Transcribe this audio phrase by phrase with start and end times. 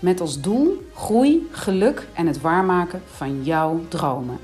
[0.00, 4.38] Met als doel groei, geluk en het waarmaken van jouw dromen.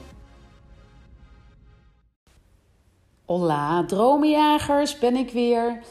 [3.24, 5.82] Hola, dromenjagers, ben ik weer.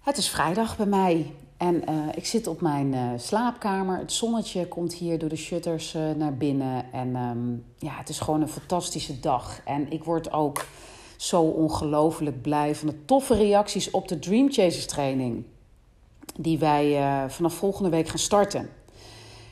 [0.00, 3.98] Het is vrijdag bij mij en uh, ik zit op mijn uh, slaapkamer.
[3.98, 6.92] Het zonnetje komt hier door de shutters uh, naar binnen.
[6.92, 9.60] En um, ja, het is gewoon een fantastische dag.
[9.64, 10.64] En ik word ook
[11.16, 15.44] zo ongelooflijk blij van de toffe reacties op de Dream Chasers training
[16.36, 18.70] die wij uh, vanaf volgende week gaan starten.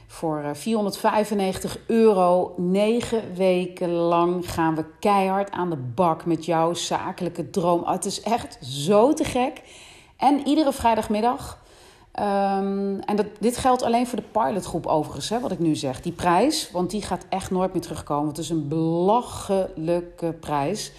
[0.06, 6.74] Voor uh, 495 euro, negen weken lang gaan we keihard aan de bak met jouw
[6.74, 7.80] zakelijke droom.
[7.80, 9.62] Oh, het is echt zo te gek.
[10.16, 11.64] En iedere vrijdagmiddag.
[12.20, 16.00] Um, en dat, dit geldt alleen voor de pilotgroep overigens, hè, wat ik nu zeg.
[16.00, 18.28] Die prijs, want die gaat echt nooit meer terugkomen.
[18.28, 20.92] Het is een belachelijke prijs.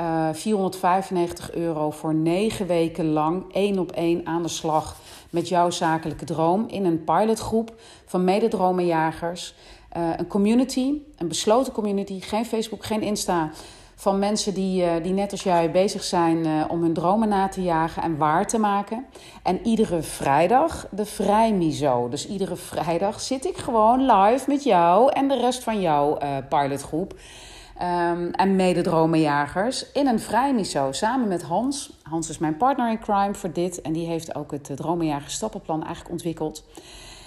[0.00, 4.96] Uh, 495 euro voor negen weken lang, één op één aan de slag
[5.36, 7.74] met jouw zakelijke droom in een pilotgroep
[8.06, 9.54] van mededromenjagers.
[9.96, 13.50] Uh, een community, een besloten community, geen Facebook, geen Insta.
[13.94, 17.48] Van mensen die, uh, die net als jij bezig zijn uh, om hun dromen na
[17.48, 19.06] te jagen en waar te maken.
[19.42, 22.08] En iedere vrijdag de vrijmiso.
[22.08, 27.14] Dus iedere vrijdag zit ik gewoon live met jou en de rest van jouw pilotgroep.
[27.82, 31.92] Um, en mededromenjagers in een vrijmiso samen met Hans.
[32.02, 35.82] Hans is mijn partner in crime voor dit en die heeft ook het Dromenjager Stappenplan
[35.84, 36.64] eigenlijk ontwikkeld.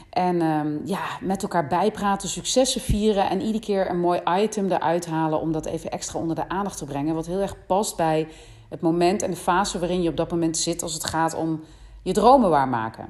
[0.10, 5.06] En um, ja, met elkaar bijpraten, successen vieren en iedere keer een mooi item eruit
[5.06, 7.16] halen om dat even extra onder de aandacht te brengen.
[7.16, 8.28] Wat heel erg past bij
[8.70, 11.64] het moment en de fase waarin je op dat moment zit als het gaat om
[12.02, 13.08] je dromen waarmaken.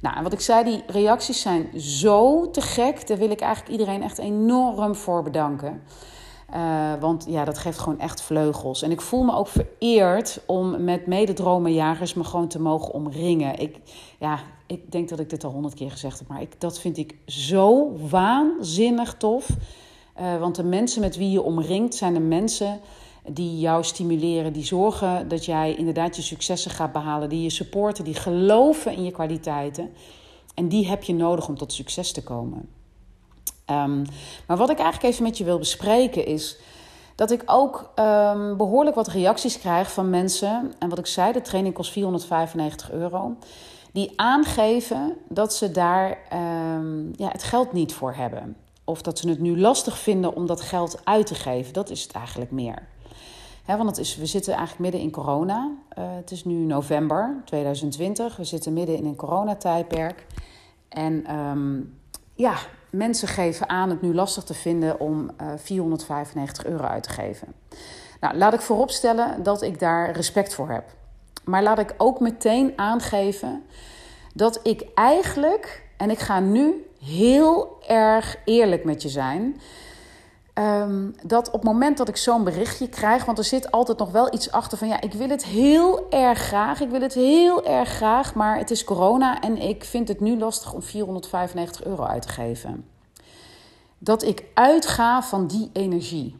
[0.00, 3.06] Nou, en wat ik zei, die reacties zijn zo te gek.
[3.06, 5.82] Daar wil ik eigenlijk iedereen echt enorm voor bedanken.
[6.54, 8.82] Uh, want ja, dat geeft gewoon echt vleugels.
[8.82, 13.58] En ik voel me ook vereerd om met mededromenjagers me gewoon te mogen omringen.
[13.58, 13.76] Ik,
[14.18, 16.96] ja, ik denk dat ik dit al honderd keer gezegd heb, maar ik, dat vind
[16.96, 19.48] ik zo waanzinnig tof.
[20.20, 22.80] Uh, want de mensen met wie je omringt zijn de mensen
[23.26, 28.04] die jou stimuleren, die zorgen dat jij inderdaad je successen gaat behalen, die je supporten,
[28.04, 29.90] die geloven in je kwaliteiten.
[30.54, 32.68] En die heb je nodig om tot succes te komen.
[33.70, 34.04] Um,
[34.46, 36.58] maar wat ik eigenlijk even met je wil bespreken is
[37.14, 40.72] dat ik ook um, behoorlijk wat reacties krijg van mensen.
[40.78, 43.36] En wat ik zei, de training kost 495 euro.
[43.92, 48.56] Die aangeven dat ze daar um, ja, het geld niet voor hebben.
[48.84, 51.72] Of dat ze het nu lastig vinden om dat geld uit te geven.
[51.72, 52.88] Dat is het eigenlijk meer.
[53.66, 55.70] Want het is, we zitten eigenlijk midden in corona.
[55.98, 58.36] Uh, het is nu november 2020.
[58.36, 60.26] We zitten midden in een coronatijdperk.
[60.88, 61.24] En
[62.34, 62.54] ja,
[62.90, 67.54] mensen geven aan het nu lastig te vinden om uh, 495 euro uit te geven.
[68.20, 70.84] Nou, laat ik vooropstellen dat ik daar respect voor heb.
[71.44, 73.62] Maar laat ik ook meteen aangeven
[74.34, 79.60] dat ik eigenlijk, en ik ga nu heel erg eerlijk met je zijn,
[80.58, 84.10] um, dat op het moment dat ik zo'n berichtje krijg, want er zit altijd nog
[84.10, 87.64] wel iets achter van ja, ik wil het heel erg graag, ik wil het heel
[87.64, 92.04] erg graag, maar het is corona en ik vind het nu lastig om 495 euro
[92.04, 92.88] uit te geven.
[93.98, 96.36] Dat ik uitga van die energie.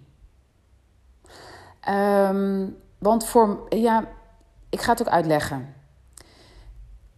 [1.88, 4.04] Um, want voor, ja,
[4.68, 5.74] ik ga het ook uitleggen.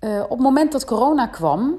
[0.00, 1.78] Uh, op het moment dat corona kwam,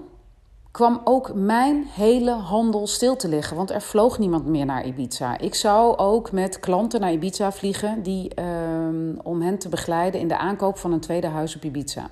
[0.72, 3.58] kwam ook mijn hele handel stil te liggen.
[3.58, 5.38] Want er vloog niemand meer naar Ibiza.
[5.38, 10.28] Ik zou ook met klanten naar Ibiza vliegen die, um, om hen te begeleiden in
[10.28, 12.10] de aankoop van een tweede huis op Ibiza.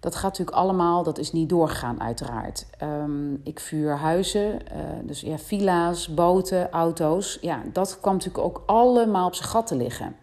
[0.00, 2.66] Dat gaat natuurlijk allemaal, dat is niet doorgegaan uiteraard.
[2.82, 4.58] Um, ik vuur huizen, uh,
[5.02, 7.38] dus ja, villa's, boten, auto's.
[7.40, 10.16] Ja, dat kwam natuurlijk ook allemaal op zijn gat te liggen.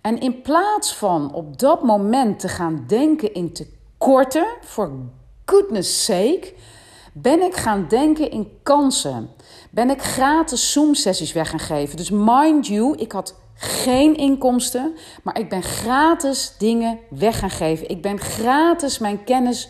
[0.00, 4.90] En in plaats van op dat moment te gaan denken in tekorten, voor
[5.46, 6.52] goodness sake,
[7.12, 9.30] ben ik gaan denken in kansen.
[9.70, 11.96] Ben ik gratis Zoom-sessies weg gaan geven.
[11.96, 17.88] Dus mind you, ik had geen inkomsten, maar ik ben gratis dingen weg gaan geven.
[17.88, 19.68] Ik ben gratis mijn kennis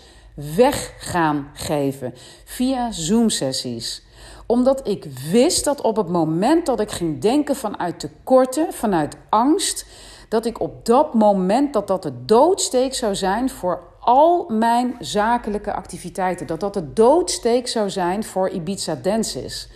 [0.57, 2.15] weg gaan geven
[2.45, 4.05] via Zoom-sessies
[4.47, 9.87] omdat ik wist dat op het moment dat ik ging denken vanuit tekorten, vanuit angst,
[10.29, 15.73] dat ik op dat moment dat dat de doodsteek zou zijn voor al mijn zakelijke
[15.73, 16.47] activiteiten.
[16.47, 19.69] Dat dat de doodsteek zou zijn voor Ibiza Dances.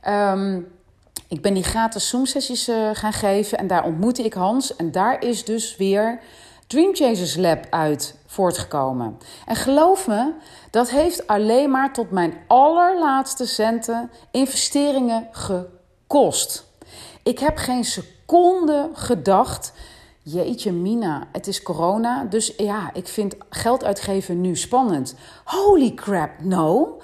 [0.00, 0.60] Ehm,
[1.28, 4.76] ik ben die gratis Zoom-sessies uh, gaan geven en daar ontmoette ik Hans.
[4.76, 6.20] En daar is dus weer
[6.66, 9.18] Dream Chasers Lab uit voortgekomen.
[9.46, 10.32] En geloof me,
[10.70, 16.64] dat heeft alleen maar tot mijn allerlaatste centen investeringen gekost.
[17.22, 19.72] Ik heb geen seconde gedacht.
[20.28, 22.24] Jeetje, Mina, het is corona.
[22.24, 25.14] Dus ja, ik vind geld uitgeven nu spannend.
[25.44, 26.98] Holy crap, no.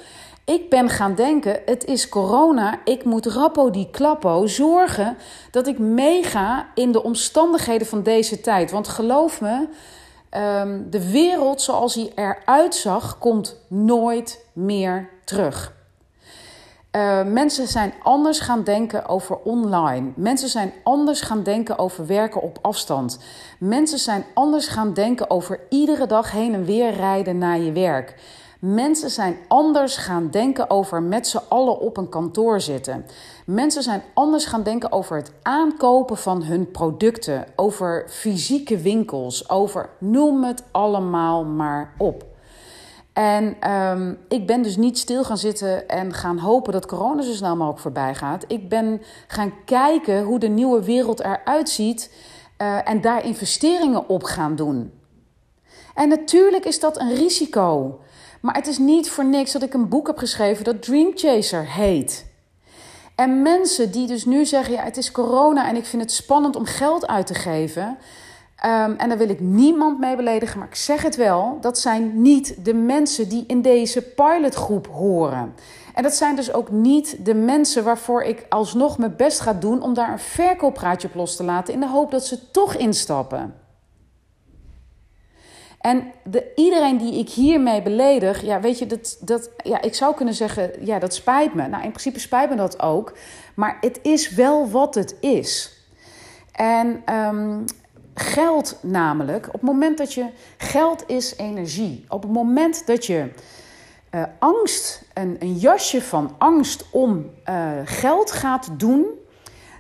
[0.44, 5.16] Ik ben gaan denken, het is corona, ik moet rappo die klappo zorgen
[5.50, 8.70] dat ik meega in de omstandigheden van deze tijd.
[8.70, 9.69] Want geloof me,
[10.30, 15.72] ehm, de wereld zoals hij eruit zag, komt nooit meer terug.
[16.97, 20.11] Uh, mensen zijn anders gaan denken over online.
[20.15, 23.19] Mensen zijn anders gaan denken over werken op afstand.
[23.59, 28.15] Mensen zijn anders gaan denken over iedere dag heen en weer rijden naar je werk.
[28.59, 33.06] Mensen zijn anders gaan denken over met z'n allen op een kantoor zitten.
[33.47, 39.89] Mensen zijn anders gaan denken over het aankopen van hun producten, over fysieke winkels, over
[39.99, 42.31] noem het allemaal maar op.
[43.12, 47.32] En um, ik ben dus niet stil gaan zitten en gaan hopen dat corona zo
[47.32, 48.44] snel mogelijk voorbij gaat.
[48.47, 52.12] Ik ben gaan kijken hoe de nieuwe wereld eruit ziet
[52.59, 54.93] uh, en daar investeringen op gaan doen.
[55.94, 58.00] En natuurlijk is dat een risico.
[58.41, 61.73] Maar het is niet voor niks dat ik een boek heb geschreven dat Dream Chaser
[61.73, 62.26] heet.
[63.15, 66.56] En mensen die dus nu zeggen: ja, het is corona en ik vind het spannend
[66.56, 67.99] om geld uit te geven.
[68.67, 72.23] Um, en daar wil ik niemand mee beledigen, maar ik zeg het wel: dat zijn
[72.23, 75.55] niet de mensen die in deze pilotgroep horen.
[75.94, 79.82] En dat zijn dus ook niet de mensen waarvoor ik alsnog mijn best ga doen
[79.82, 83.55] om daar een verkooppraatje op los te laten in de hoop dat ze toch instappen.
[85.81, 90.15] En de, iedereen die ik hiermee beledig, ja, weet je, dat, dat, ja, ik zou
[90.15, 91.69] kunnen zeggen, ja, dat spijt me.
[91.69, 93.12] Nou, in principe spijt me dat ook.
[93.55, 95.81] Maar het is wel wat het is.
[96.53, 97.65] En um,
[98.14, 100.26] geld namelijk, op het moment dat je,
[100.56, 102.05] geld is energie.
[102.09, 103.29] Op het moment dat je
[104.14, 109.06] uh, angst, een, een jasje van angst om uh, geld gaat doen,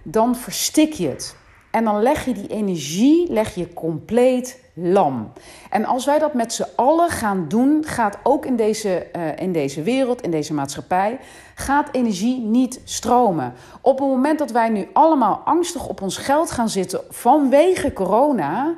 [0.02, 1.36] dan verstik je het.
[1.72, 5.32] En dan leg je die energie leg je compleet lam.
[5.70, 9.52] En als wij dat met z'n allen gaan doen, gaat ook in deze, uh, in
[9.52, 11.18] deze wereld, in deze maatschappij,
[11.54, 13.52] gaat energie niet stromen.
[13.80, 18.74] Op het moment dat wij nu allemaal angstig op ons geld gaan zitten vanwege corona,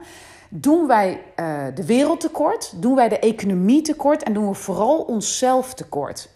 [0.48, 4.98] doen wij uh, de wereld tekort, doen wij de economie tekort en doen we vooral
[4.98, 6.28] onszelf tekort.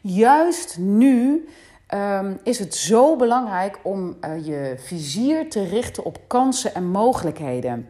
[0.00, 1.48] Juist nu
[1.94, 7.88] um, is het zo belangrijk om uh, je vizier te richten op kansen en mogelijkheden.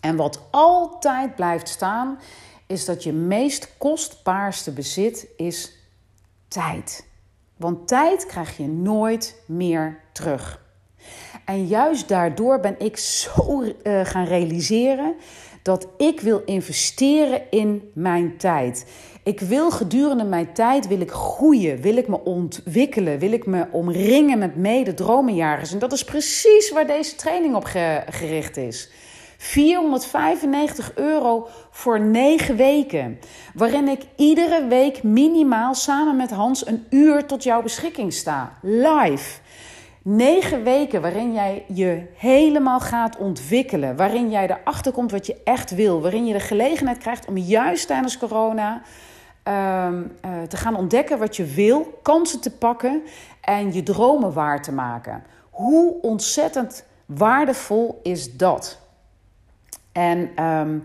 [0.00, 2.18] En wat altijd blijft staan,
[2.66, 5.72] is dat je meest kostbaarste bezit is
[6.48, 7.06] tijd.
[7.56, 10.64] Want tijd krijg je nooit meer terug.
[11.44, 15.14] En juist daardoor ben ik zo uh, gaan realiseren
[15.62, 18.86] dat ik wil investeren in mijn tijd.
[19.26, 23.66] Ik wil gedurende mijn tijd wil ik groeien, wil ik me ontwikkelen, wil ik me
[23.70, 25.72] omringen met mede-dromenjagers.
[25.72, 27.64] En dat is precies waar deze training op
[28.10, 28.90] gericht is.
[29.36, 33.18] 495 euro voor 9 weken.
[33.54, 38.58] Waarin ik iedere week minimaal samen met Hans een uur tot jouw beschikking sta.
[38.62, 39.40] Live.
[40.02, 43.96] 9 weken waarin jij je helemaal gaat ontwikkelen.
[43.96, 46.00] Waarin jij erachter komt wat je echt wil.
[46.00, 48.82] Waarin je de gelegenheid krijgt om juist tijdens corona
[49.48, 49.88] uh,
[50.24, 51.98] uh, te gaan ontdekken wat je wil.
[52.02, 53.02] Kansen te pakken
[53.40, 55.24] en je dromen waar te maken.
[55.50, 58.78] Hoe ontzettend waardevol is dat?
[59.92, 60.84] En um,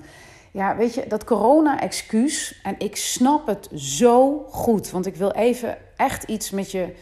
[0.51, 5.77] ja, weet je, dat corona-excuus, en ik snap het zo goed, want ik wil even
[5.95, 6.95] echt iets met je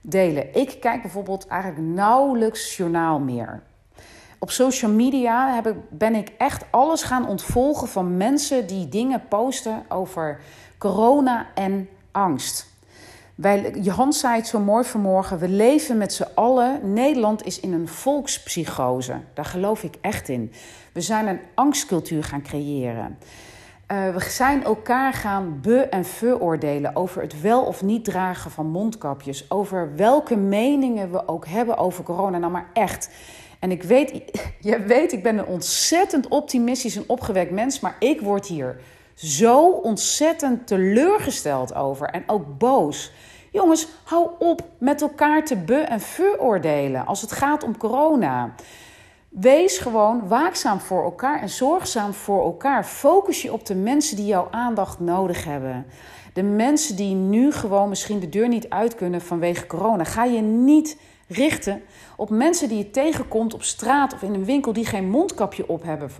[0.00, 0.54] delen.
[0.54, 3.62] Ik kijk bijvoorbeeld eigenlijk nauwelijks journaal meer.
[4.38, 9.22] Op social media heb ik, ben ik echt alles gaan ontvolgen van mensen die dingen
[9.28, 10.40] posten over
[10.78, 12.74] corona en angst.
[13.34, 15.38] Wij, Johan zei het zo mooi vanmorgen.
[15.38, 16.92] We leven met z'n allen.
[16.92, 19.20] Nederland is in een volkspsychose.
[19.34, 20.52] Daar geloof ik echt in.
[20.92, 23.18] We zijn een angstcultuur gaan creëren.
[23.92, 28.66] Uh, we zijn elkaar gaan be- en veroordelen over het wel of niet dragen van
[28.66, 29.50] mondkapjes.
[29.50, 32.38] Over welke meningen we ook hebben over corona.
[32.38, 33.10] Nou, maar echt.
[33.66, 34.12] En ik weet,
[34.60, 37.80] je weet, ik ben een ontzettend optimistisch en opgewekt mens.
[37.80, 38.80] Maar ik word hier
[39.14, 43.12] zo ontzettend teleurgesteld over en ook boos.
[43.52, 48.54] Jongens, hou op met elkaar te be- en veroordelen als het gaat om corona.
[49.28, 52.84] Wees gewoon waakzaam voor elkaar en zorgzaam voor elkaar.
[52.84, 55.86] Focus je op de mensen die jouw aandacht nodig hebben.
[56.36, 60.04] De mensen die nu gewoon misschien de deur niet uit kunnen vanwege corona.
[60.04, 61.82] Ga je niet richten
[62.16, 65.82] op mensen die je tegenkomt op straat of in een winkel die geen mondkapje op
[65.82, 66.10] hebben.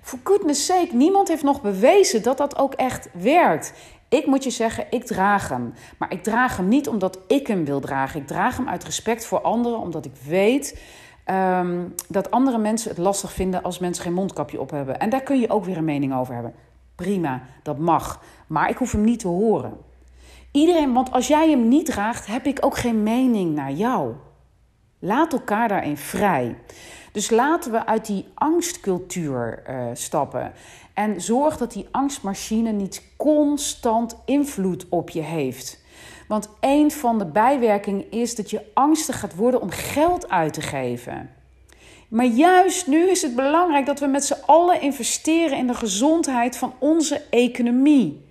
[0.00, 3.72] For goodness sake, niemand heeft nog bewezen dat dat ook echt werkt.
[4.08, 5.74] Ik moet je zeggen, ik draag hem.
[5.98, 8.20] Maar ik draag hem niet omdat ik hem wil dragen.
[8.20, 10.80] Ik draag hem uit respect voor anderen, omdat ik weet
[11.24, 14.98] ehm, dat andere mensen het lastig vinden als mensen geen mondkapje op hebben.
[14.98, 16.54] En daar kun je ook weer een mening over hebben.
[16.96, 18.22] Prima, dat mag.
[18.46, 19.76] Maar ik hoef hem niet te horen.
[20.52, 24.14] Iedereen, want als jij hem niet draagt, heb ik ook geen mening naar jou.
[24.98, 26.58] Laat elkaar daarin vrij.
[27.12, 30.52] Dus laten we uit die angstcultuur uh, stappen.
[30.94, 35.84] En zorg dat die angstmachine niet constant invloed op je heeft.
[36.28, 40.62] Want een van de bijwerkingen is dat je angstig gaat worden om geld uit te
[40.62, 41.30] geven.
[42.08, 46.56] Maar juist nu is het belangrijk dat we met z'n allen investeren in de gezondheid
[46.56, 48.24] van onze economie.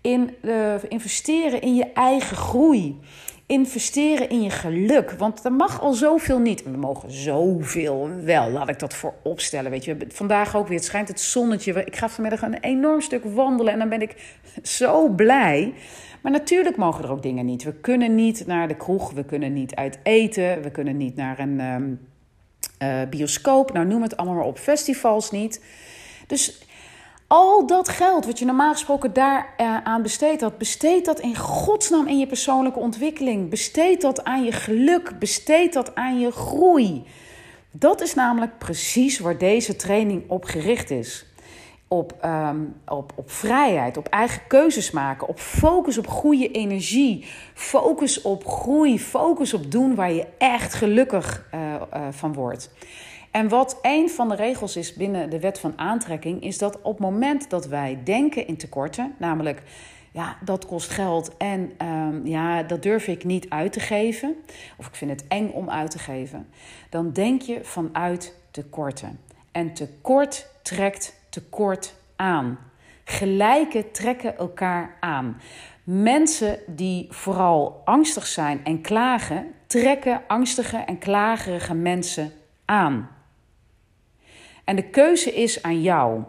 [0.00, 2.98] In uh, investeren in je eigen groei
[3.46, 5.10] investeren in je geluk.
[5.10, 6.62] Want er mag al zoveel niet.
[6.62, 9.70] We mogen zoveel wel, laat ik dat voor opstellen.
[9.70, 10.76] Weet je, vandaag ook weer.
[10.76, 11.84] Het schijnt het zonnetje.
[11.84, 15.74] Ik ga vanmiddag een enorm stuk wandelen en dan ben ik zo blij.
[16.20, 17.62] Maar natuurlijk mogen er ook dingen niet.
[17.62, 21.38] We kunnen niet naar de kroeg, we kunnen niet uit eten, we kunnen niet naar
[21.38, 22.00] een um,
[22.78, 23.72] uh, bioscoop.
[23.72, 24.58] Nou, noem het allemaal maar op.
[24.58, 25.60] Festivals niet.
[26.26, 26.64] Dus
[27.26, 29.54] al dat geld wat je normaal gesproken daar
[29.84, 33.50] aan besteedt had, besteed dat in godsnaam in je persoonlijke ontwikkeling.
[33.50, 35.18] Besteed dat aan je geluk.
[35.18, 37.04] Besteed dat aan je groei.
[37.70, 41.24] Dat is namelijk precies waar deze training op gericht is.
[41.88, 47.24] Op, um, op, op vrijheid, op eigen keuzes maken, op focus op goede energie,
[47.54, 52.70] focus op groei, focus op doen waar je echt gelukkig uh, uh, van wordt.
[53.30, 56.92] En wat een van de regels is binnen de wet van aantrekking, is dat op
[56.92, 59.62] het moment dat wij denken in tekorten, namelijk
[60.10, 64.36] ja, dat kost geld en um, ja, dat durf ik niet uit te geven,
[64.76, 66.46] of ik vind het eng om uit te geven,
[66.90, 69.20] dan denk je vanuit tekorten.
[69.52, 72.58] En tekort trekt tekort aan.
[73.04, 75.40] Gelijke trekken elkaar aan.
[75.84, 82.32] Mensen die vooral angstig zijn en klagen, trekken angstige en klagerige mensen
[82.64, 83.10] aan.
[84.64, 86.22] En de keuze is aan jou.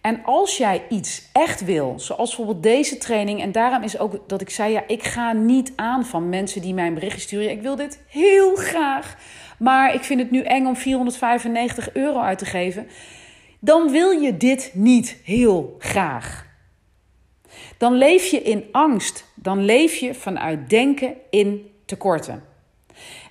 [0.00, 4.40] En als jij iets echt wil, zoals bijvoorbeeld deze training, en daarom is ook dat
[4.40, 7.50] ik zei: ja, ik ga niet aan van mensen die mij een berichtje sturen.
[7.50, 9.16] Ik wil dit heel graag,
[9.58, 12.88] maar ik vind het nu eng om 495 euro uit te geven.
[13.58, 16.46] Dan wil je dit niet heel graag.
[17.78, 19.24] Dan leef je in angst.
[19.34, 22.44] Dan leef je vanuit denken in tekorten.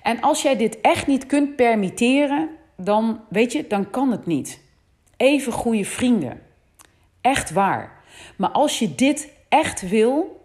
[0.02, 4.60] En als jij dit echt niet kunt permitteren, dan weet je, dan kan het niet.
[5.16, 6.42] Even goede vrienden.
[7.20, 8.02] Echt waar.
[8.36, 10.44] Maar als je dit echt wil,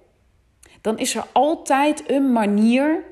[0.82, 3.04] dan is er altijd een manier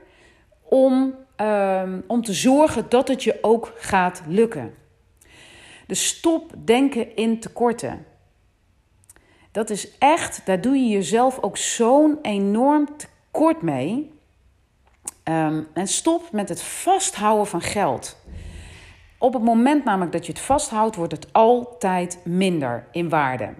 [0.62, 4.74] om, um, om te zorgen dat het je ook gaat lukken.
[5.90, 8.06] Dus stop denken in tekorten.
[9.52, 14.12] Dat is echt, daar doe je jezelf ook zo'n enorm tekort mee.
[15.24, 18.18] Um, en stop met het vasthouden van geld.
[19.18, 23.54] Op het moment namelijk dat je het vasthoudt, wordt het altijd minder in waarde.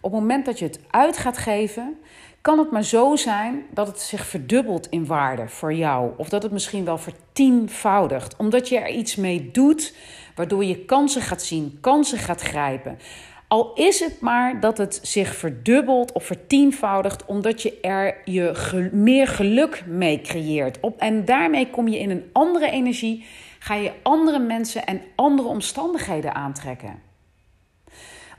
[0.00, 1.98] Op het moment dat je het uit gaat geven,
[2.40, 6.12] kan het maar zo zijn dat het zich verdubbelt in waarde voor jou.
[6.16, 8.36] Of dat het misschien wel vertienvoudigt.
[8.36, 9.94] Omdat je er iets mee doet,
[10.34, 12.98] waardoor je kansen gaat zien, kansen gaat grijpen.
[13.48, 19.26] Al is het maar dat het zich verdubbelt of vertienvoudigt, omdat je er je meer
[19.26, 20.80] geluk mee creëert.
[20.80, 23.24] Op, en daarmee kom je in een andere energie
[23.58, 27.09] ga je andere mensen en andere omstandigheden aantrekken.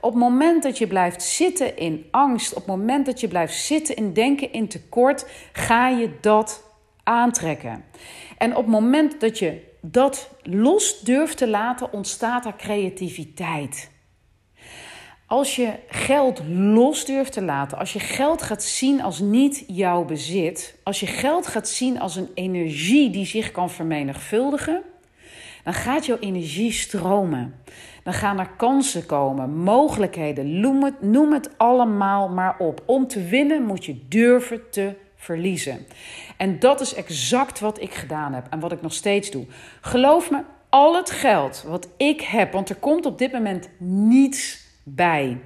[0.02, 3.54] Op het moment dat je blijft zitten in angst, op het moment dat je blijft
[3.54, 6.64] zitten in denken in tekort, ga je dat
[7.02, 7.84] aantrekken.
[8.38, 13.90] En op het moment dat je dat los durft te laten, ontstaat er creativiteit.
[15.26, 20.04] Als je geld los durft te laten, als je geld gaat zien als niet jouw
[20.04, 24.82] bezit, als je geld gaat zien als een energie die zich kan vermenigvuldigen,
[25.62, 27.54] dan gaat jouw energie stromen.
[28.02, 30.60] Dan gaan er kansen komen, mogelijkheden.
[30.60, 32.82] Noem het, noem het allemaal maar op.
[32.86, 35.86] Om te winnen moet je durven te verliezen.
[36.36, 39.46] En dat is exact wat ik gedaan heb en wat ik nog steeds doe.
[39.80, 44.66] Geloof me, al het geld wat ik heb, want er komt op dit moment niets
[44.84, 45.40] bij.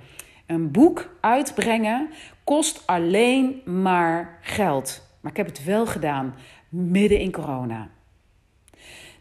[0.47, 2.09] Een boek uitbrengen
[2.45, 5.03] kost alleen maar geld.
[5.21, 6.35] Maar ik heb het wel gedaan
[6.69, 7.89] midden in corona.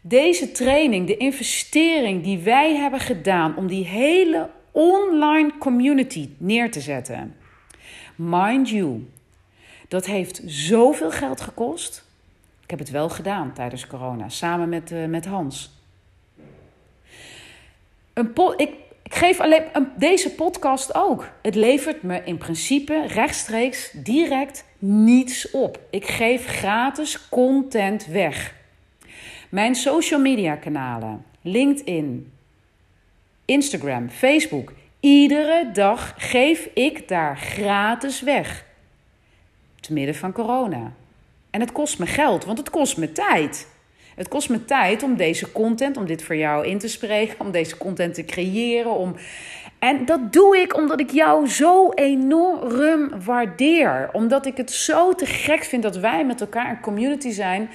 [0.08, 6.80] Deze training, de investering die wij hebben gedaan om die hele online community neer te
[6.80, 7.36] zetten.
[8.14, 9.10] Mind you,
[9.88, 12.04] dat heeft zoveel geld gekost.
[12.62, 15.70] Ik heb het wel gedaan tijdens corona, samen met, uh, met Hans.
[18.12, 18.70] Een ik,
[19.02, 21.28] ik geef alleen een, deze podcast ook.
[21.42, 25.80] Het levert me in principe rechtstreeks, direct niets op.
[25.90, 28.55] Ik geef gratis content weg.
[29.48, 32.32] Mijn social media kanalen, LinkedIn,
[33.44, 34.72] Instagram, Facebook.
[35.00, 38.64] Iedere dag geef ik daar gratis weg.
[39.80, 40.92] Te midden van corona.
[41.50, 43.68] En het kost me geld, want het kost me tijd.
[44.14, 47.50] Het kost me tijd om deze content, om dit voor jou in te spreken, om
[47.50, 48.90] deze content te creëren.
[48.90, 49.16] Om...
[49.78, 54.08] En dat doe ik omdat ik jou zo enorm waardeer.
[54.12, 57.68] Omdat ik het zo te gek vind dat wij met elkaar een community zijn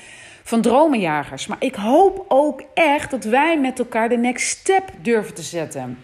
[0.51, 1.48] van dromenjagers.
[1.48, 5.98] Maar ik hoop ook echt dat wij met elkaar de next step durven te zetten.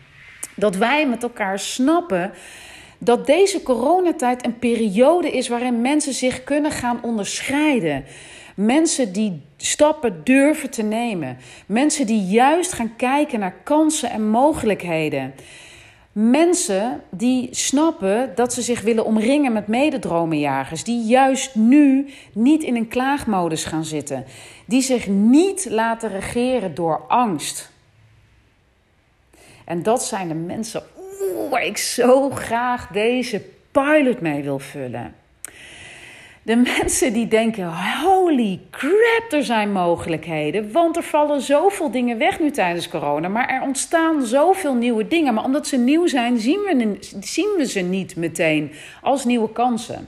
[0.56, 2.32] Dat wij met elkaar snappen
[2.98, 8.06] dat deze coronatijd een periode is waarin mensen zich kunnen gaan onderscheiden.
[8.56, 11.38] Mensen die stappen durven te nemen.
[11.66, 15.34] Mensen die juist gaan kijken naar kansen en mogelijkheden.
[16.20, 20.84] Mensen die snappen dat ze zich willen omringen met mededromenjagers.
[20.84, 24.26] Die juist nu niet in een klaagmodus gaan zitten.
[24.66, 27.72] Die zich niet laten regeren door angst.
[29.66, 30.84] En dat zijn de mensen
[31.50, 35.16] waar ik zo graag deze pilot mee wil vullen.
[36.48, 37.74] De mensen die denken:
[38.04, 40.72] holy crap, er zijn mogelijkheden.
[40.72, 43.28] Want er vallen zoveel dingen weg nu tijdens corona.
[43.28, 45.34] Maar er ontstaan zoveel nieuwe dingen.
[45.34, 46.98] Maar omdat ze nieuw zijn, zien
[47.58, 50.08] we, ze niet meteen als nieuwe kansen.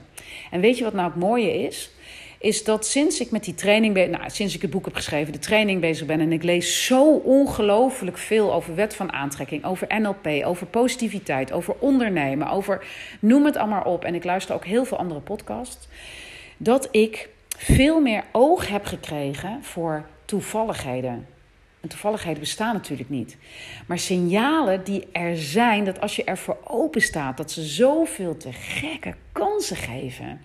[0.50, 1.90] En weet je wat nou het mooie is?
[2.38, 5.32] Is dat sinds ik met die training ben, nou, sinds ik het boek heb geschreven,
[5.32, 10.00] de training bezig ben en ik lees zo ongelooflijk veel over wet van aantrekking, over
[10.00, 12.86] NLP, over positiviteit, over ondernemen, over
[13.20, 14.04] noem het allemaal op.
[14.04, 15.88] En ik luister ook heel veel andere podcasts
[16.62, 21.26] dat ik veel meer oog heb gekregen voor toevalligheden.
[21.80, 23.36] En toevalligheden bestaan natuurlijk niet.
[23.86, 28.52] Maar signalen die er zijn, dat als je ervoor open staat, dat ze zoveel te
[28.52, 30.40] gekke kansen geven.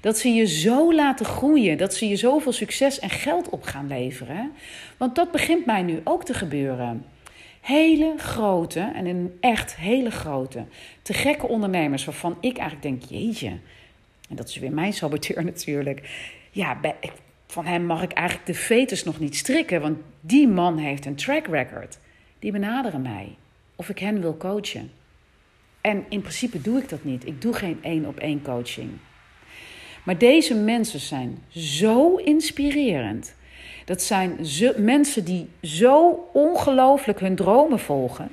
[0.00, 3.86] Dat ze je zo laten groeien, dat ze je zoveel succes en geld op gaan
[3.86, 4.52] leveren.
[4.96, 7.04] Want dat begint mij nu ook te gebeuren.
[7.60, 10.64] Hele grote, en in echt hele grote,
[11.02, 13.58] te gekke ondernemers waarvan ik eigenlijk denk: jeetje,
[14.28, 16.08] en dat is weer mijn saboteur natuurlijk.
[16.50, 16.80] Ja,
[17.46, 21.14] van hem mag ik eigenlijk de fetus nog niet strikken, want die man heeft een
[21.14, 21.98] track record.
[22.38, 23.36] Die benaderen mij
[23.76, 24.90] of ik hen wil coachen.
[25.80, 27.26] En in principe doe ik dat niet.
[27.26, 28.90] Ik doe geen één op één coaching.
[30.04, 33.34] Maar deze mensen zijn zo inspirerend.
[33.84, 34.38] Dat zijn
[34.76, 38.30] mensen die zo ongelooflijk hun dromen volgen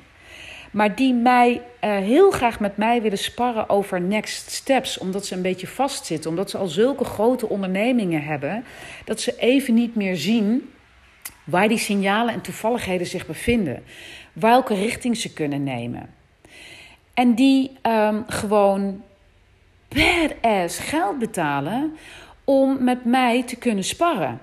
[0.73, 1.61] maar die mij uh,
[1.97, 6.49] heel graag met mij willen sparren over next steps, omdat ze een beetje vastzitten, omdat
[6.49, 8.63] ze al zulke grote ondernemingen hebben,
[9.05, 10.69] dat ze even niet meer zien
[11.43, 13.83] waar die signalen en toevalligheden zich bevinden,
[14.33, 16.09] welke richting ze kunnen nemen.
[17.13, 19.03] En die um, gewoon
[19.87, 21.93] badass geld betalen
[22.43, 24.39] om met mij te kunnen sparren.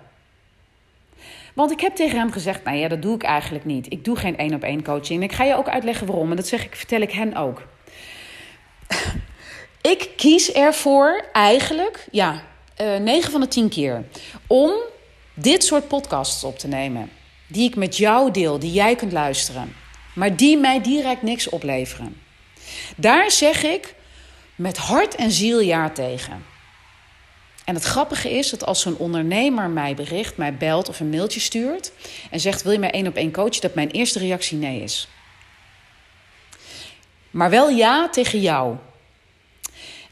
[1.55, 3.93] Want ik heb tegen hem gezegd: Nou ja, dat doe ik eigenlijk niet.
[3.93, 5.19] Ik doe geen één op één coaching.
[5.19, 6.31] En ik ga je ook uitleggen waarom.
[6.31, 7.63] En dat zeg ik, vertel ik hen ook.
[9.93, 12.43] ik kies ervoor eigenlijk, ja,
[12.81, 14.05] uh, eh, 9 van de 10 keer,
[14.47, 14.73] om
[15.35, 17.11] dit soort podcasts op te nemen.
[17.47, 19.75] Die ik met jou deel, die jij kunt luisteren.
[20.15, 22.17] Maar die mij direct niks opleveren.
[22.97, 23.95] Daar zeg ik
[24.55, 26.45] met hart en ziel ja tegen.
[27.71, 31.41] En het grappige is dat als zo'n ondernemer mij bericht, mij belt of een mailtje
[31.41, 31.93] stuurt
[32.31, 33.61] en zegt: Wil je mij één op één coachen?
[33.61, 35.09] Dat mijn eerste reactie nee is.
[37.31, 38.77] Maar wel ja tegen jou.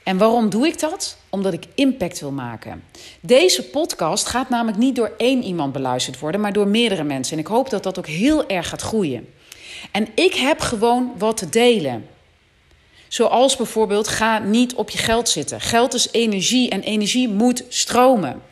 [0.03, 1.17] En waarom doe ik dat?
[1.29, 2.85] Omdat ik impact wil maken.
[3.21, 7.33] Deze podcast gaat namelijk niet door één iemand beluisterd worden, maar door meerdere mensen.
[7.33, 9.29] En ik hoop dat dat ook heel erg gaat groeien.
[9.91, 12.07] En ik heb gewoon wat te delen.
[13.09, 15.61] Zoals bijvoorbeeld, ga niet op je geld zitten.
[15.61, 18.43] Geld is energie en energie moet stromen.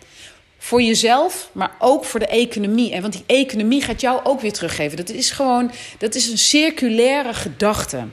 [0.59, 2.92] Voor jezelf, maar ook voor de economie.
[2.92, 4.97] En want die economie gaat jou ook weer teruggeven.
[4.97, 8.05] Dat is gewoon, dat is een circulaire gedachte.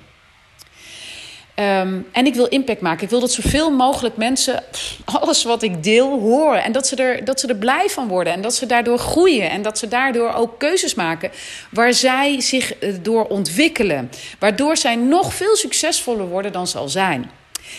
[1.59, 3.03] Um, en ik wil impact maken.
[3.03, 4.63] Ik wil dat zoveel mogelijk mensen
[5.05, 6.63] alles wat ik deel horen.
[6.63, 8.33] En dat ze, er, dat ze er blij van worden.
[8.33, 9.49] En dat ze daardoor groeien.
[9.49, 11.31] En dat ze daardoor ook keuzes maken
[11.71, 14.11] waar zij zich eh, door ontwikkelen.
[14.39, 17.31] Waardoor zij nog veel succesvoller worden dan ze al zijn.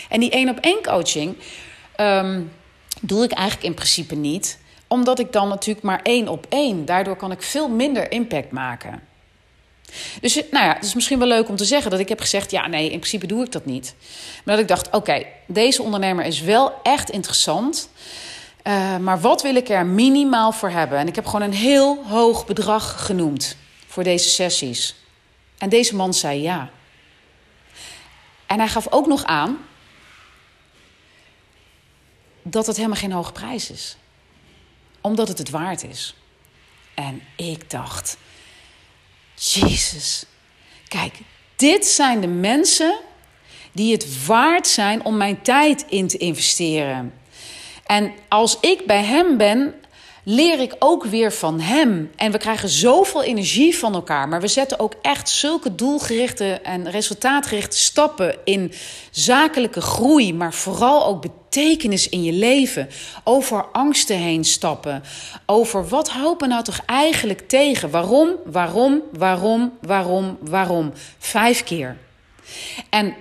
[0.09, 1.35] En die één op één coaching
[1.99, 2.51] um,
[3.01, 4.59] doe ik eigenlijk in principe niet.
[4.87, 6.85] Omdat ik dan natuurlijk maar één op één.
[6.85, 9.01] Daardoor kan ik veel minder impact maken.
[10.21, 12.51] Dus nou ja, het is misschien wel leuk om te zeggen dat ik heb gezegd:
[12.51, 13.95] ja, nee, in principe doe ik dat niet.
[14.43, 17.89] Maar dat ik dacht: oké, deze ondernemer is wel echt interessant.
[18.63, 20.97] Uh, maar wat wil ik er minimaal voor hebben?
[20.97, 23.55] En ik heb gewoon een heel hoog bedrag genoemd
[23.87, 24.95] voor deze sessies.
[25.57, 26.69] En deze man zei ja.
[28.45, 29.57] En hij gaf ook nog aan
[32.41, 33.97] dat het helemaal geen hoge prijs is.
[35.01, 36.15] Omdat het het waard is.
[36.93, 38.17] En ik dacht,
[39.35, 40.25] Jezus,
[40.87, 41.13] kijk,
[41.55, 42.99] dit zijn de mensen
[43.71, 47.13] die het waard zijn om mijn tijd in te investeren.
[47.85, 49.73] En als ik bij hem ben,
[50.27, 52.11] leer ik ook weer van hem.
[52.15, 54.27] En we krijgen zoveel energie van elkaar.
[54.27, 58.71] Maar we zetten ook echt zulke doelgerichte en resultaatgerichte stappen in
[59.11, 60.33] zakelijke groei.
[60.33, 62.89] Maar vooral ook betekenis in je leven.
[63.23, 65.03] Over angsten heen stappen.
[65.45, 67.89] Over wat hopen nou toch eigenlijk tegen?
[67.89, 70.91] Waarom, waarom, waarom, waarom, waarom?
[71.17, 71.97] Vijf keer.
[72.89, 73.15] En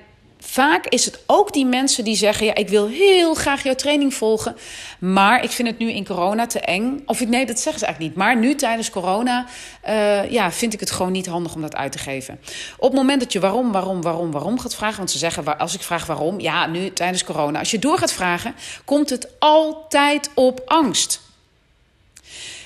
[0.55, 4.15] vaak is het ook die mensen die zeggen: Ja, ik wil heel graag jouw training
[4.15, 4.57] volgen.
[4.99, 7.03] Maar ik vind het nu in corona te eng.
[7.07, 8.25] Of nee, dat zeggen ze eigenlijk niet.
[8.25, 9.47] Maar nu tijdens corona
[9.89, 12.41] uh, ja, vind ik het gewoon niet handig om dat uit te geven.
[12.77, 14.97] Op het moment dat je waarom, waarom, waarom, waarom gaat vragen.
[14.97, 17.59] Want ze zeggen: Als ik vraag waarom, ja, nu tijdens corona.
[17.59, 21.21] Als je door gaat vragen, komt het altijd op angst.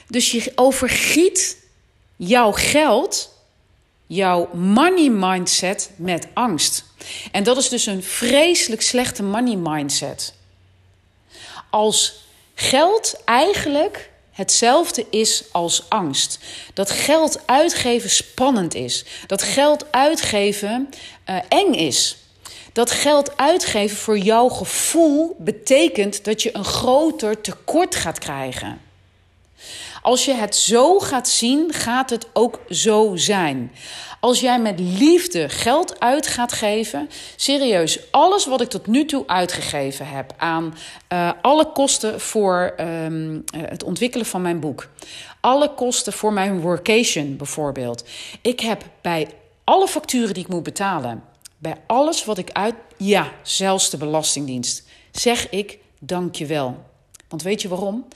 [0.07, 1.57] Dus je overgiet
[2.17, 3.37] jouw geld
[4.07, 6.88] jouw money mindset met angst.
[7.33, 10.35] En dat is dus een vreselijk slechte money mindset.
[11.71, 16.39] Als geld eigenlijk hetzelfde is als angst.
[16.75, 19.05] Dat geld uitgeven spannend is.
[19.27, 20.89] Dat geld uitgeven
[21.31, 22.17] uh, eng is.
[22.73, 28.88] Dat geld uitgeven voor jouw gevoel betekent dat je een groter tekort gaat krijgen.
[30.09, 33.73] Als je het zo gaat zien, gaat het ook zo zijn.
[34.21, 39.27] Als jij met liefde geld uit gaat geven, serieus, alles wat ik tot nu toe
[39.27, 40.75] uitgegeven heb aan
[41.13, 44.89] uh, alle kosten voor um, het ontwikkelen van mijn boek,
[45.41, 48.05] alle kosten voor mijn workation bijvoorbeeld.
[48.43, 49.29] Ik heb bij
[49.65, 51.25] alle facturen die ik moet betalen,
[51.59, 56.87] bij alles wat ik uit, ja, zelfs de Belastingdienst, zeg ik dankjewel.
[57.29, 58.07] Want weet je waarom?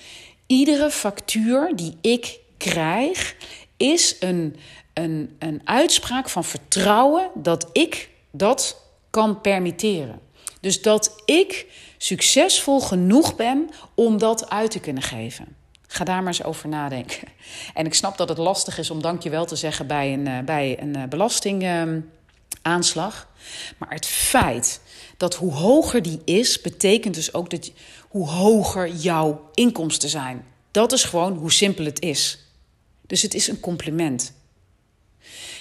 [0.53, 3.37] Iedere factuur die ik krijg
[3.77, 4.57] is een,
[4.93, 10.21] een, een uitspraak van vertrouwen dat ik dat kan permitteren.
[10.61, 11.67] Dus dat ik
[11.99, 15.57] succesvol genoeg ben om dat uit te kunnen geven.
[15.87, 17.29] Ga daar maar eens over nadenken.
[17.75, 20.81] En ik snap dat het lastig is om dankjewel te zeggen bij een, eh, bij
[20.81, 23.29] een eh, belastingaanslag.
[23.79, 24.81] Maar het feit
[25.23, 27.71] dat hoe hoger die is, betekent dus ook dat
[28.09, 30.45] hoe hoger jouw inkomsten zijn.
[30.71, 32.39] Dat is gewoon hoe simpel het is.
[33.07, 34.33] Dus het is een compliment.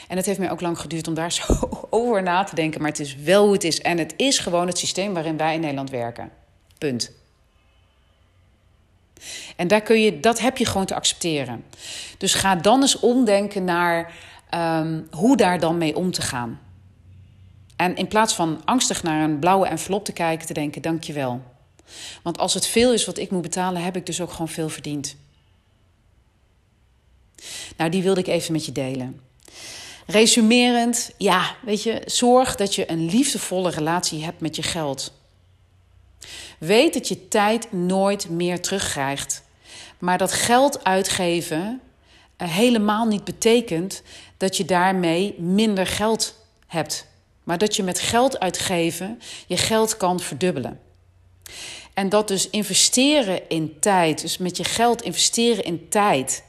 [0.07, 2.81] En het heeft mij ook lang geduurd om daar zo over na te denken.
[2.81, 3.81] Maar het is wel hoe het is.
[3.81, 6.31] En het is gewoon het systeem waarin wij in Nederland werken.
[6.77, 7.11] Punt.
[9.55, 11.63] En daar kun je, dat heb je gewoon te accepteren.
[12.17, 14.13] Dus ga dan eens omdenken naar
[14.53, 16.59] um, hoe daar dan mee om te gaan.
[17.81, 21.41] En in plaats van angstig naar een blauwe envelop te kijken, te denken: dankjewel.
[22.23, 24.69] Want als het veel is wat ik moet betalen, heb ik dus ook gewoon veel
[24.69, 25.15] verdiend.
[27.77, 29.21] Nou, die wilde ik even met je delen.
[30.05, 35.13] Resumerend, ja, weet je, zorg dat je een liefdevolle relatie hebt met je geld.
[36.59, 39.43] Weet dat je tijd nooit meer terugkrijgt.
[39.99, 41.81] Maar dat geld uitgeven
[42.37, 44.01] helemaal niet betekent
[44.37, 46.35] dat je daarmee minder geld
[46.67, 47.09] hebt.
[47.51, 50.79] Maar dat je met geld uitgeven je geld kan verdubbelen.
[51.93, 56.43] En dat dus investeren in tijd, dus met je geld investeren in tijd,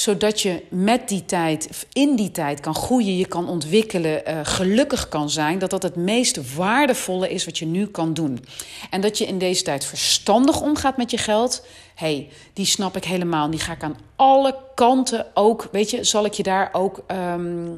[0.00, 5.08] zodat je met die tijd, in die tijd kan groeien, je kan ontwikkelen, uh, gelukkig
[5.08, 8.44] kan zijn, dat dat het meest waardevolle is wat je nu kan doen.
[8.90, 13.04] En dat je in deze tijd verstandig omgaat met je geld, hey, die snap ik
[13.04, 13.50] helemaal.
[13.50, 17.74] Die ga ik aan alle kanten ook, weet je, zal ik je daar ook um,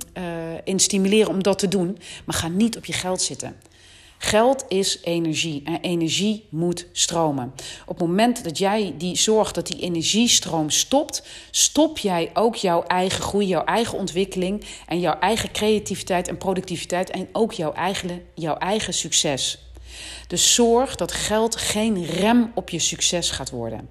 [0.64, 1.98] in stimuleren om dat te doen.
[2.24, 3.56] Maar ga niet op je geld zitten.
[4.24, 7.52] Geld is energie en energie moet stromen.
[7.86, 12.82] Op het moment dat jij die zorgt dat die energiestroom stopt, stop jij ook jouw
[12.82, 18.22] eigen groei, jouw eigen ontwikkeling en jouw eigen creativiteit en productiviteit en ook jouw eigen,
[18.34, 19.58] jouw eigen succes.
[20.26, 23.88] Dus zorg dat geld geen rem op je succes gaat worden.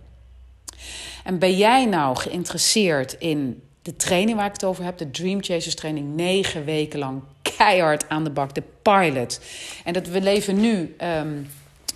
[1.24, 5.44] En ben jij nou geïnteresseerd in de training waar ik het over heb, de Dream
[5.44, 7.22] Chasers training, negen weken lang
[7.58, 9.42] keihard aan de bak, de pilot.
[9.84, 11.50] En dat we leven nu um,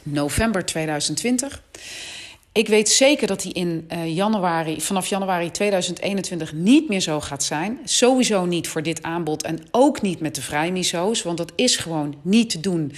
[0.03, 1.61] november 2020.
[2.55, 7.43] Ik weet zeker dat die in uh, januari, vanaf januari 2021 niet meer zo gaat
[7.43, 7.79] zijn.
[7.83, 12.15] Sowieso niet voor dit aanbod en ook niet met de vrijmiso's, want dat is gewoon
[12.21, 12.93] niet te doen.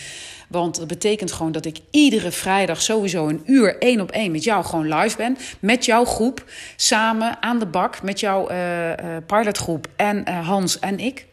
[0.50, 4.44] Want dat betekent gewoon dat ik iedere vrijdag sowieso een uur één op één met
[4.44, 5.38] jou gewoon live ben.
[5.60, 8.92] Met jouw groep, samen aan de bak met jouw uh,
[9.26, 11.26] pilotgroep en Hans en ik.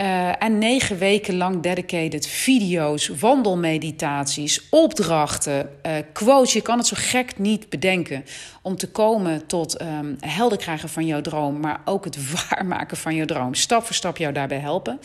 [0.00, 6.52] Uh, en negen weken lang dedicated video's, wandelmeditaties, opdrachten, uh, quotes.
[6.52, 8.24] Je kan het zo gek niet bedenken
[8.62, 13.14] om te komen tot um, helder krijgen van jouw droom, maar ook het waarmaken van
[13.14, 13.54] jouw droom.
[13.54, 15.00] Stap voor stap jou daarbij helpen.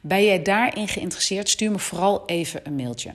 [0.00, 1.48] Ben jij daarin geïnteresseerd?
[1.48, 3.14] Stuur me vooral even een mailtje.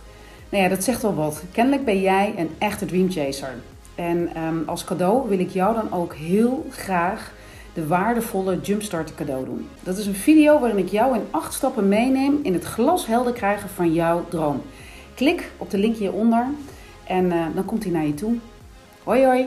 [0.48, 1.42] Nou ja, dat zegt wel wat.
[1.52, 3.54] Kennelijk ben jij een echte Dream Chaser.
[3.94, 7.32] En um, als cadeau wil ik jou dan ook heel graag
[7.74, 9.68] de waardevolle Jumpstart cadeau doen.
[9.82, 13.68] Dat is een video waarin ik jou in acht stappen meeneem in het glashelder krijgen
[13.68, 14.62] van jouw droom.
[15.22, 16.46] Klik op de link hieronder
[17.06, 18.36] en uh, dan komt hij naar je toe.
[19.02, 19.46] Hoi hoi!